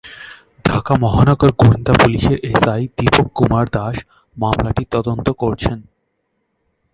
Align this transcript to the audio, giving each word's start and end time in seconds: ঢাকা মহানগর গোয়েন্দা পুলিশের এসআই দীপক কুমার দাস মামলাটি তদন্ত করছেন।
ঢাকা 0.65 0.93
মহানগর 0.95 1.51
গোয়েন্দা 1.51 1.93
পুলিশের 1.93 2.37
এসআই 2.43 2.83
দীপক 2.97 3.27
কুমার 3.35 3.65
দাস 3.71 3.95
মামলাটি 4.37 4.83
তদন্ত 4.91 5.27
করছেন। 5.29 5.79